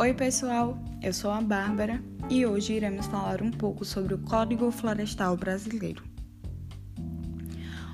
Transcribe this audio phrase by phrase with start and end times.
[0.00, 4.70] Oi, pessoal, eu sou a Bárbara e hoje iremos falar um pouco sobre o Código
[4.70, 6.02] Florestal Brasileiro.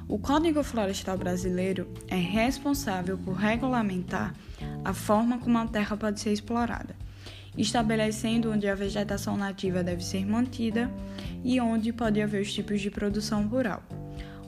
[0.07, 4.33] O Código Florestal Brasileiro é responsável por regulamentar
[4.85, 6.95] a forma como a terra pode ser explorada,
[7.59, 10.89] estabelecendo onde a vegetação nativa deve ser mantida
[11.43, 13.83] e onde pode haver os tipos de produção rural.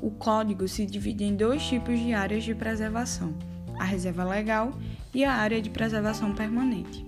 [0.00, 3.34] O código se divide em dois tipos de áreas de preservação:
[3.80, 4.70] a reserva legal
[5.12, 7.07] e a área de preservação permanente.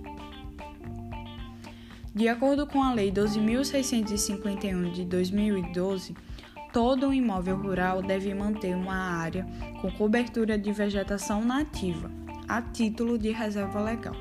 [2.13, 6.13] De acordo com a Lei 12.651 de 2012,
[6.73, 9.47] todo imóvel rural deve manter uma área
[9.81, 12.11] com cobertura de vegetação nativa,
[12.49, 14.15] a título de reserva legal.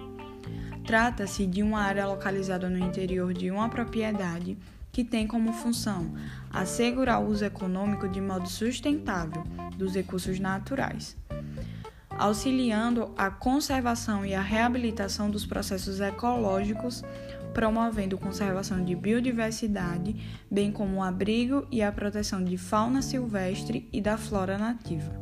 [0.87, 4.57] Trata-se de uma área localizada no interior de uma propriedade
[4.93, 6.15] que tem como função
[6.48, 9.43] assegurar o uso econômico de modo sustentável
[9.77, 11.17] dos recursos naturais,
[12.20, 17.03] auxiliando a conservação e a reabilitação dos processos ecológicos
[17.55, 20.14] promovendo conservação de biodiversidade,
[20.50, 25.19] bem como o abrigo e a proteção de fauna silvestre e da flora nativa.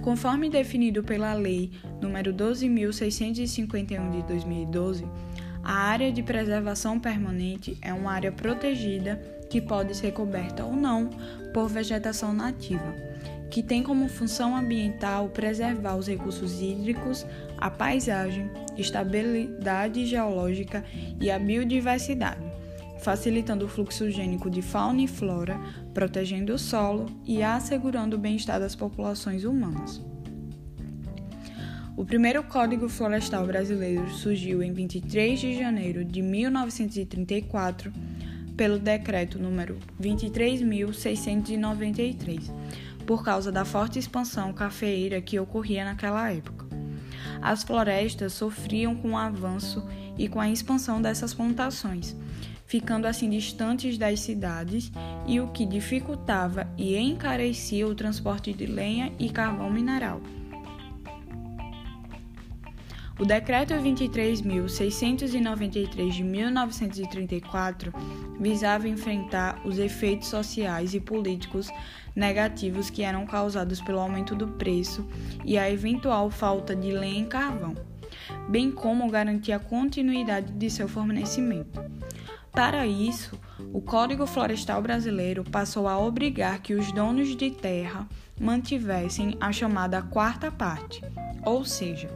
[0.00, 5.04] Conforme definido pela Lei nº 12.651 de 2012,
[5.62, 9.16] a área de preservação permanente é uma área protegida
[9.50, 11.10] que pode ser coberta ou não
[11.52, 13.13] por vegetação nativa
[13.54, 17.24] que tem como função ambiental preservar os recursos hídricos,
[17.56, 20.84] a paisagem, estabilidade geológica
[21.20, 22.44] e a biodiversidade,
[22.98, 25.56] facilitando o fluxo gênico de fauna e flora,
[25.94, 30.02] protegendo o solo e assegurando o bem-estar das populações humanas.
[31.96, 37.92] O primeiro Código Florestal Brasileiro surgiu em 23 de janeiro de 1934
[38.56, 42.52] pelo decreto número 23.693
[43.06, 46.66] por causa da forte expansão cafeeira que ocorria naquela época.
[47.40, 52.16] As florestas sofriam com o avanço e com a expansão dessas plantações,
[52.66, 54.90] ficando assim distantes das cidades,
[55.26, 60.20] e o que dificultava e encarecia o transporte de lenha e carvão mineral.
[63.16, 67.92] O Decreto 23.693 de 1934
[68.40, 71.70] visava enfrentar os efeitos sociais e políticos
[72.14, 75.06] negativos que eram causados pelo aumento do preço
[75.44, 77.74] e a eventual falta de lenha e carvão,
[78.48, 81.82] bem como garantir a continuidade de seu fornecimento.
[82.52, 83.38] Para isso,
[83.72, 88.06] o Código Florestal Brasileiro passou a obrigar que os donos de terra
[88.40, 91.02] mantivessem a chamada quarta parte,
[91.44, 92.10] ou seja,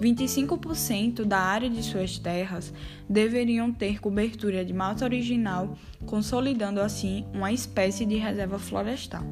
[0.00, 2.72] 25% da área de suas terras
[3.08, 9.24] deveriam ter cobertura de mata original, consolidando assim uma espécie de reserva florestal.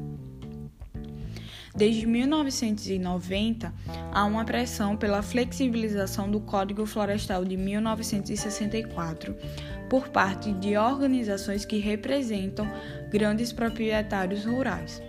[1.75, 3.73] Desde 1990,
[4.11, 9.35] há uma pressão pela flexibilização do Código Florestal de 1964
[9.89, 12.69] por parte de organizações que representam
[13.09, 15.01] grandes proprietários rurais.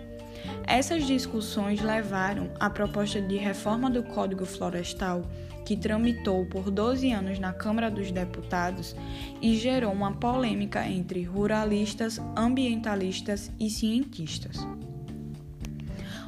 [0.65, 5.23] Essas discussões levaram à proposta de reforma do Código Florestal,
[5.65, 8.95] que tramitou por 12 anos na Câmara dos Deputados
[9.41, 14.57] e gerou uma polêmica entre ruralistas, ambientalistas e cientistas.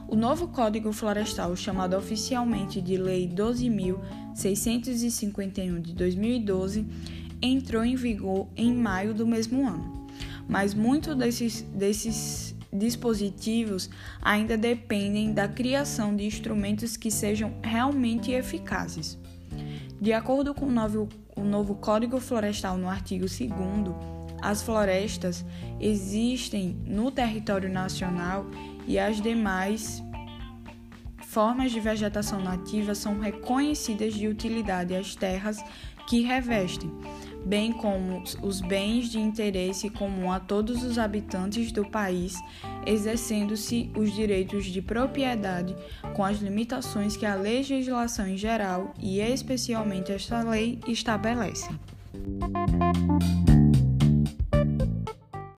[0.08, 6.86] O novo Código Florestal, chamado oficialmente de Lei 12.651 de 2012,
[7.42, 10.08] entrou em vigor em maio do mesmo ano.
[10.47, 13.90] Mas muitos desses, desses dispositivos
[14.22, 19.18] ainda dependem da criação de instrumentos que sejam realmente eficazes.
[20.00, 23.41] De acordo com o novo, o novo Código Florestal, no artigo 2,
[24.41, 25.46] as florestas
[25.80, 28.46] existem no território nacional
[28.88, 30.03] e as demais
[31.35, 35.58] formas de vegetação nativa são reconhecidas de utilidade às terras
[36.08, 36.91] que revestem,
[37.46, 42.36] bem como os bens de interesse comum a todos os habitantes do país,
[42.86, 45.76] exercendo-se os direitos de propriedade
[46.16, 51.80] com as limitações que a legislação em geral e especialmente esta lei estabelecem.